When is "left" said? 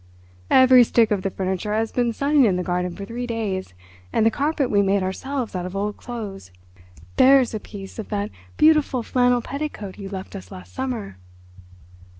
10.09-10.35